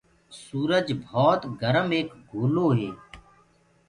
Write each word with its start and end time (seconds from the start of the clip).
سُرج 0.41 0.87
ڀوت 1.05 1.41
گرم 1.61 1.87
ايڪ 1.95 2.09
لوڪو 2.53 2.67
هي۔ 2.77 2.89